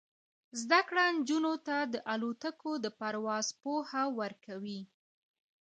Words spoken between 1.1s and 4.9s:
نجونو ته د الوتکو د پرواز پوهه ورکوي.